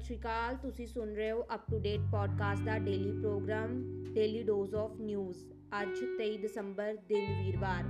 ਸਤਿ 0.00 0.06
ਸ਼੍ਰੀ 0.06 0.18
ਅਕਾਲ। 0.18 0.56
ਤੁਸੀਂ 0.56 0.86
ਸੁਣ 0.86 1.08
ਰਹੇ 1.14 1.30
ਹੋ 1.30 1.42
up 1.54 1.64
to 1.70 1.78
date 1.78 2.00
podcast 2.12 2.62
the 2.64 2.78
daily 2.78 3.10
program 3.12 3.72
daily 4.14 4.42
dose 4.42 4.74
of 4.74 5.00
news 5.00 5.38
ਅੱਜ 5.80 5.98
23 6.18 6.36
ਦਸੰਬਰ 6.42 6.96
ਦਿਨ 7.08 7.26
ਵੀਰਵਾਰ। 7.42 7.84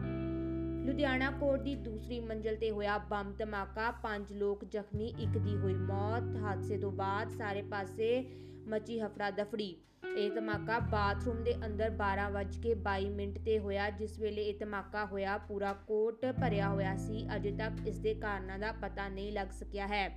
ਲੁਧਿਆਣਾ 0.86 1.30
ਕੋਰਟ 1.30 1.62
ਦੀ 1.62 1.74
ਦੂਸਰੀ 1.74 2.18
ਮੰਜ਼ਲ 2.20 2.56
ਤੇ 2.56 2.70
ਹੋਇਆ 2.70 2.96
ਬੰਬ 3.10 3.36
ਧਮਾਕਾ। 3.38 3.90
ਪੰਜ 4.02 4.32
ਲੋਕ 4.32 4.64
ਜ਼ਖਮੀ, 4.64 5.06
ਇੱਕ 5.06 5.38
ਦੀ 5.38 5.56
ਹੋਈ 5.56 5.74
ਮੌਤ। 5.74 6.36
ਹਾਦਸੇ 6.36 6.78
ਤੋਂ 6.78 6.90
ਬਾਅਦ 6.92 7.30
ਸਾਰੇ 7.30 7.62
ਪਾਸੇ 7.62 8.10
ਮਚੀ 8.68 9.00
ਹਫੜਾ 9.00 9.30
ਦਫੜੀ 9.30 9.76
ਇਹ 10.16 10.30
ਧਮਾਕਾ 10.30 10.78
ਬਾਥਰੂਮ 10.92 11.42
ਦੇ 11.44 11.54
ਅੰਦਰ 11.66 11.90
12:22 11.90 13.08
ਮਿੰਟ 13.10 13.38
ਤੇ 13.38 13.58
ਹੋਇਆ, 13.58 13.88
ਜਿਸ 13.90 14.18
ਵੇਲੇ 14.18 14.42
ਇਹ 14.42 14.58
ਧਮਾਕਾ 14.58 15.04
ਹੋਇਆ, 15.04 15.38
ਪੂਰਾ 15.38 15.72
ਕੋਰਟ 15.88 16.26
ਭਰਿਆ 16.40 16.68
ਹੋਇਆ 16.68 16.96
ਸੀ। 16.96 17.26
ਅਜੇ 17.36 17.52
ਤੱਕ 17.52 17.86
ਇਸ 17.86 17.98
ਦੇ 17.98 18.14
ਕਾਰਨਾਂ 18.14 18.58
ਦਾ 18.58 18.72
ਪਤਾ 18.82 19.08
ਨਹੀਂ 19.08 19.32
ਲੱਗ 19.32 19.50
ਸਕਿਆ 19.50 19.86
ਹੈ। 19.86 20.08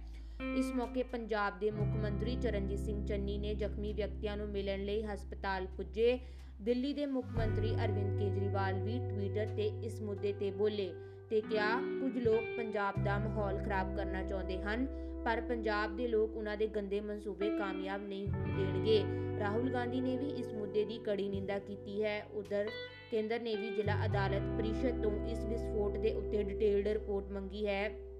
ਇਸ 0.41 0.71
ਮੌਕੇ 0.75 1.03
ਪੰਜਾਬ 1.03 1.59
ਦੇ 1.59 1.71
ਮੁੱਖ 1.71 1.95
ਮੰਤਰੀ 1.97 2.35
ਚਰਨਜੀਤ 2.35 2.79
ਸਿੰਘ 2.79 3.05
ਚੰਨੀ 3.05 3.37
ਨੇ 3.37 3.53
ਜ਼ਖਮੀ 3.55 3.93
ਵਿਅਕਤੀਆਂ 3.93 4.37
ਨੂੰ 4.37 4.47
ਮਿਲਣ 4.47 4.85
ਲਈ 4.85 5.03
ਹਸਪਤਾਲ 5.03 5.67
ਪੁੱਜੇ। 5.67 6.19
ਦਿੱਲੀ 6.61 6.93
ਦੇ 6.93 7.05
ਮੁੱਖ 7.05 7.27
ਮੰਤਰੀ 7.27 7.75
ਅਰਵਿੰਦ 7.85 8.19
ਕੇਜਰੀਵਾਲ 8.19 8.73
ਵੀ 8.73 8.99
ਟਵਿੱਟਰ 8.99 9.55
ਤੇ 9.57 9.71
ਇਸ 9.83 10.01
ਮੁੱਦੇ 10.01 10.33
ਤੇ 10.33 10.51
ਬੋਲੇ 10.51 10.93
ਤੇ 11.29 11.41
ਕਿਹਾ, 11.41 11.75
ਕੁਝ 11.75 12.17
ਲੋਕ 12.17 12.57
ਪੰਜਾਬ 12.57 13.03
ਦਾ 13.03 13.17
ਮਾਹੌਲ 13.19 13.63
ਖਰਾਬ 13.63 13.95
ਕਰਨਾ 13.95 14.23
ਚਾਹੁੰਦੇ 14.23 14.61
ਹਨ, 14.61 14.85
ਪਰ 15.25 15.41
ਪੰਜਾਬ 15.41 15.95
ਦੇ 15.95 16.07
ਲੋਕ 16.07 16.35
ਉਹਨਾਂ 16.37 16.57
ਦੇ 16.57 16.67
ਗੰਦੇ 16.67 17.01
ਮਨਸੂਬੇ 17.01 17.49
ਕਾਮਯਾਬ 17.49 18.07
ਨਹੀਂ 18.07 18.27
ਹੋਣ 18.27 18.47
ਦੇਣਗੇ। 18.57 19.03
ਰਾਹੁਲ 19.39 19.69
ਗਾਂਧੀ 19.73 20.01
ਨੇ 20.01 20.17
ਵੀ 20.17 20.29
ਇਸ 20.29 20.53
ਮੁੱਦੇ 20.53 20.85
ਦੀ 20.85 20.97
ਕੜੀ 20.97 21.29
ਨਿੰਦਾ 21.29 21.59
ਕੀਤੀ 21.59 22.03
ਹੈ। 22.03 22.25
ਉਧਰ 22.33 22.69
ਕੇਂਦਰ 23.11 23.39
ਨੇ 23.39 23.55
ਵੀ 23.55 23.69
ਜ਼ਿਲ੍ਹਾ 23.69 24.05
ਅਦਾਲਤ 24.05 24.41
ਪ੍ਰੀਸ਼ਦ 24.57 25.01
ਤੋਂ 25.03 25.27
ਇਸ 25.27 25.45
ਵਿਸਫੋਟ 25.45 25.97
ਦੇ 25.97 26.13
ਉੱਤੇ 26.13 26.43
ਡਿਟੇਲਡ 26.43 26.87
ਰਿਪੋਰਟ 26.87 27.31
ਮੰਗੀ 27.31 27.67
ਹੈ। 27.67 28.12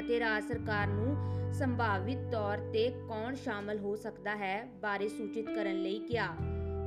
ਅਤੇ 0.00 0.20
ਰਾਜ 0.20 0.44
ਸਰਕਾਰ 0.44 0.86
ਨੂੰ 0.86 1.16
ਸੰਭਾਵਿਤ 1.52 2.18
ਤੌਰ 2.32 2.58
ਤੇ 2.72 2.88
ਕੌਣ 3.08 3.34
ਸ਼ਾਮਲ 3.34 3.78
ਹੋ 3.78 3.94
ਸਕਦਾ 3.96 4.36
ਹੈ 4.36 4.68
ਬਾਰੇ 4.82 5.08
ਸੂਚਿਤ 5.08 5.46
ਕਰਨ 5.46 5.82
ਲਈ 5.82 5.98
ਕਿਹਾ। 5.98 6.28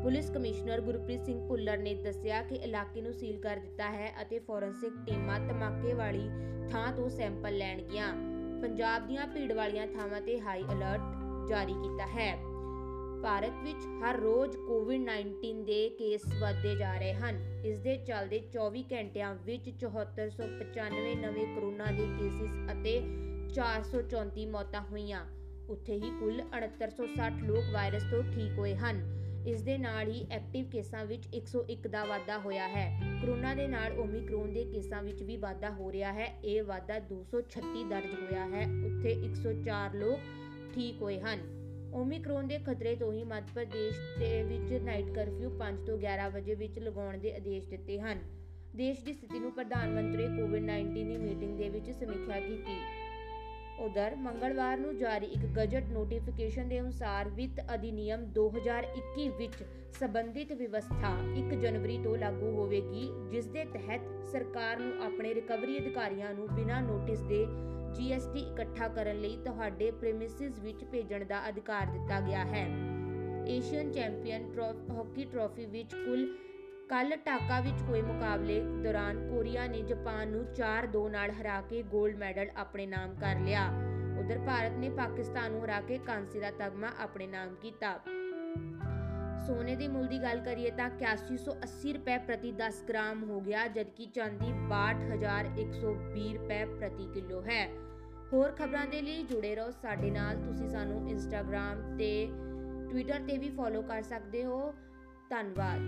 ਪੁਲਿਸ 0.03 0.29
ਕਮਿਸ਼ਨਰ 0.29 0.81
ਗੁਰਪ੍ਰੀਤ 0.81 1.25
ਸਿੰਘ 1.25 1.39
ਭੁੱਲਰ 1.47 1.77
ਨੇ 1.77 1.93
ਦੱਸਿਆ 1.93 2.41
ਕਿ 2.41 2.55
ਇਲਾਕੇ 2.55 3.01
ਨੂੰ 3.01 3.13
ਸੀਲ 3.13 3.39
ਕਰ 3.41 3.59
ਦਿੱਤਾ 3.59 3.89
ਹੈ 3.89 4.11
ਅਤੇ 4.21 4.39
ਫੋਰੈਂਸਿਕ 4.39 4.93
ਟੀਮਾਂ 5.05 5.39
ਧਮਾਕੇ 5.39 5.93
ਵਾਲੀ 5.93 6.29
ਥਾਂ 6.71 6.91
ਤੋਂ 6.93 7.09
ਸੈਂਪਲ 7.09 7.57
ਲੈਣਗੀਆਂ 7.57 8.11
ਪੰਜਾਬ 8.61 9.07
ਦੀਆਂ 9.07 9.27
ਭੀੜ 9.27 9.51
ਵਾਲੀਆਂ 9.53 9.87
ਥਾਵਾਂ 9.87 10.21
ਤੇ 10.21 10.39
ਹਾਈ 10.39 10.63
ਅਲਰਟ 10.63 11.49
ਜਾਰੀ 11.49 11.73
ਕੀਤਾ 11.73 12.07
ਹੈ। 12.07 12.56
ਭਾਰਤ 13.23 13.53
ਵਿੱਚ 13.63 13.85
ਹਰ 13.85 14.19
ਰੋਜ਼ 14.19 14.57
ਕੋਵਿਡ-19 14.57 15.63
ਦੇ 15.65 15.89
ਕੇਸ 15.89 16.21
ਵਧਦੇ 16.41 16.75
ਜਾ 16.75 16.97
ਰਹੇ 16.97 17.13
ਹਨ। 17.13 17.61
ਇਸ 17.65 17.79
ਦੇ 17.79 17.97
ਚੱਲਦੇ 17.97 18.43
24 18.53 18.83
ਘੰਟਿਆਂ 18.93 19.35
ਵਿੱਚ 19.35 19.69
7495 19.69 21.15
ਨਵੇਂ 21.15 21.55
ਕਰੋਨਾ 21.55 21.85
ਦੇ 21.85 22.07
ਕੇਸਿਸ 22.19 22.51
ਅਤੇ 22.71 23.01
434 23.53 24.45
ਮੌਤਾਂ 24.45 24.81
ਹੋਈਆਂ। 24.81 25.25
ਉੱਥੇ 25.69 25.93
ਹੀ 25.93 26.09
ਕੁੱਲ 26.19 26.41
6860 26.51 27.47
ਲੋਕ 27.47 27.63
ਵਾਇਰਸ 27.73 28.03
ਤੋਂ 28.03 28.23
ਠੀਕ 28.23 28.59
ਹੋਏ 28.59 28.75
ਹਨ। 28.75 29.23
ਇਸ 29.47 29.61
ਦੇ 29.61 29.77
ਨਾਲ 29.77 30.07
ਹੀ 30.07 30.25
ਐਕਟਿਵ 30.31 30.65
ਕੇਸਾਂ 30.69 31.05
ਵਿੱਚ 31.05 31.27
101 31.33 31.87
ਦਾ 31.87 32.05
ਵਾਧਾ 32.05 32.37
ਹੋਇਆ 32.37 32.67
ਹੈ। 32.67 33.01
ਕਰੋਨਾ 33.21 33.53
ਦੇ 33.53 33.67
ਨਾਲ 33.67 33.99
ਓਮਿਕਰੋਨ 33.99 34.53
ਦੇ 34.53 34.63
ਕੇਸਾਂ 34.63 35.03
ਵਿੱਚ 35.03 35.23
ਵੀ 35.23 35.37
ਵਾਧਾ 35.37 35.69
ਹੋ 35.69 35.91
ਰਿਹਾ 35.91 36.13
ਹੈ। 36.13 36.39
ਇਹ 36.43 36.63
ਵਾਧਾ 36.63 36.99
236 36.99 37.83
ਦਰਜ 37.89 38.13
ਹੋਇਆ 38.13 38.47
ਹੈ। 38.47 38.65
ਉੱਥੇ 38.85 39.11
104 39.11 39.95
ਲੋਕ 39.95 40.19
ਠੀਕ 40.75 41.01
ਹੋਏ 41.01 41.19
ਹਨ। 41.19 41.66
ਓਮਿਕਰੋਨ 41.93 42.47
ਦੇ 42.47 42.57
ਖਤਰੇ 42.57 42.95
ਤੋਂ 42.95 43.13
ਹੀ 43.13 43.23
ਮੱਧ 43.23 43.43
ਪ੍ਰਦੇਸ਼ 43.55 43.99
ਦੇ 44.19 44.43
ਵਿੱਚ 44.43 44.73
ਨਾਈਟ 44.73 45.09
ਕਰਫਿਊ 45.09 45.49
5 45.59 45.85
ਤੋਂ 45.85 45.97
11 45.97 46.29
ਵਜੇ 46.33 46.55
ਵਿੱਚ 46.55 46.79
ਲਗਾਉਣ 46.79 47.17
ਦੇ 47.17 47.35
ਆਦੇਸ਼ 47.35 47.67
ਦਿੱਤੇ 47.67 47.99
ਹਨ। 47.99 48.19
ਦੇਸ਼ 48.75 49.03
ਦੀ 49.03 49.13
ਸਥਿਤੀ 49.13 49.39
ਨੂੰ 49.39 49.51
ਪ੍ਰਧਾਨ 49.51 49.89
ਮੰਤਰੀ 49.89 50.27
ਕੋਵਿਡ-19 50.27 51.03
ਦੀ 51.05 51.17
ਮੀਟਿੰਗ 51.17 51.57
ਦੇ 51.57 51.69
ਵਿੱਚ 51.69 51.91
ਸਮੀਖਿਆ 51.91 52.39
ਕੀਤੀ। 52.39 52.77
ਉਧਰ 53.79 54.15
ਮੰਗਲਵਾਰ 54.15 54.77
ਨੂੰ 54.77 54.97
ਜਾਰੀ 54.97 55.25
ਇੱਕ 55.25 55.45
ਗਜਟ 55.45 55.89
ਨੋਟੀਫਿਕੇਸ਼ਨ 55.89 56.67
ਦੇ 56.67 56.79
ਅਨੁਸਾਰ 56.79 57.29
ਵਿੱਤ 57.29 57.59
ਅਧਿਨਿਯਮ 57.73 58.25
2021 58.33 59.29
ਵਿੱਚ 59.29 59.63
ਸੰਬੰਧਿਤ 59.99 60.51
ਵਿਵਸਥਾ 60.51 61.15
1 61.37 61.55
ਜਨਵਰੀ 61.55 61.97
ਤੋਂ 61.97 62.17
ਲਾਗੂ 62.17 62.51
ਹੋਵੇਗੀ, 62.51 63.09
ਜਿਸ 63.31 63.45
ਦੇ 63.45 63.65
ਤਹਿਤ 63.65 64.01
ਸਰਕਾਰ 64.31 64.79
ਨੂੰ 64.79 65.03
ਆਪਣੇ 65.03 65.33
ਰਿਕਵਰੀ 65.33 65.77
ਅਧਿਕਾਰੀਆਂ 65.77 66.33
ਨੂੰ 66.33 66.47
ਬਿਨਾਂ 66.47 66.81
ਨੋਟਿਸ 66.81 67.21
ਦੇ 67.21 67.45
ਜੀਐਸਟੀ 67.97 68.39
ਇਕੱਠਾ 68.39 68.87
ਕਰਨ 68.87 69.21
ਲਈ 69.21 69.37
ਤੁਹਾਡੇ 69.45 69.91
ਪ੍ਰੈਮਿਸਿਸ 69.91 70.59
ਵਿੱਚ 70.59 70.83
ਭੇਜਣ 70.83 71.25
ਦਾ 71.25 71.49
ਅਧਿਕਾਰ 71.49 71.85
ਦਿੱਤਾ 71.85 72.19
ਗਿਆ 72.21 72.45
ਹੈ। 72.45 72.67
ਏਸ਼ੀਅਨ 73.47 73.91
ਚੈਂਪੀਅਨ 73.91 74.59
ਹਾਕੀ 74.91 75.25
ਟਰਾਫੀ 75.25 75.65
ਵਿੱਚ 75.65 75.95
ਕੁੱਲ 75.95 76.27
ਕੱਲ 76.89 77.15
ਢਾਕਾ 77.15 77.59
ਵਿੱਚ 77.59 77.81
ਹੋਏ 77.81 78.01
ਮੁਕਾਬਲੇ 78.01 78.59
ਦੌਰਾਨ 78.83 79.29
ਕੋਰੀਆ 79.29 79.67
ਨੇ 79.67 79.81
ਜਾਪਾਨ 79.81 80.27
ਨੂੰ 80.27 80.45
4-2 80.53 81.07
ਨਾਲ 81.09 81.31
ਹਰਾ 81.31 81.61
ਕੇ 81.61 81.83
골ਡ 81.95 82.17
ਮੈਡਲ 82.17 82.49
ਆਪਣੇ 82.57 82.85
ਨਾਮ 82.85 83.15
ਕਰ 83.15 83.39
ਲਿਆ। 83.39 83.67
ਉਧਰ 84.19 84.37
ਭਾਰਤ 84.39 84.71
ਨੇ 84.71 84.89
ਪਾਕਿਸਤਾਨ 84.89 85.51
ਨੂੰ 85.51 85.65
ਹਰਾ 85.65 85.81
ਕੇ 85.81 85.97
ਕਾਂਸੀ 85.97 86.39
ਦਾ 86.39 86.51
ਤਗਮਾ 86.51 86.87
ਆਪਣੇ 86.99 87.27
ਨਾਮ 87.27 87.55
ਕੀਤਾ। 87.55 87.99
ਸੋਨੇ 89.47 89.75
ਦੇ 89.75 89.87
ਮੁੱਲ 89.87 90.07
ਦੀ 90.07 90.23
ਗੱਲ 90.23 90.39
ਕਰੀਏ 90.39 90.71
ਤਾਂ 90.71 90.89
8180 90.89 91.93
ਰੁਪਏ 91.93 92.17
ਪ੍ਰਤੀ 92.17 92.51
10 92.51 92.83
ਗ੍ਰਾਮ 92.89 93.23
ਹੋ 93.23 93.41
ਗਿਆ, 93.41 93.67
ਜਦਕਿ 93.67 94.05
ਚਾਂਦੀ 94.05 94.53
62120 94.69 96.33
ਰੁਪਏ 96.33 96.65
ਪ੍ਰਤੀ 96.65 97.07
ਕਿਲੋ 97.13 97.41
ਹੈ। 97.41 97.69
ਹੋਰ 98.33 98.51
ਖਬਰਾਂ 98.51 98.85
ਦੇ 98.85 99.01
ਲਈ 99.01 99.23
ਜੁੜੇ 99.23 99.55
ਰਹੋ 99.55 99.71
ਸਾਡੇ 99.71 100.11
ਨਾਲ। 100.11 100.35
ਤੁਸੀਂ 100.35 100.69
ਸਾਨੂੰ 100.69 101.09
ਇੰਸਟਾਗ੍ਰam 101.09 101.97
ਤੇ 101.97 102.27
ਟਵਿੱਟਰ 102.91 103.19
ਤੇ 103.27 103.37
ਵੀ 103.37 103.49
ਫੋਲੋ 103.49 103.81
ਕਰ 103.81 104.01
ਸਕਦੇ 104.01 104.45
ਹੋ। 104.45 104.73
ਧੰਨਵਾਦ। 105.29 105.81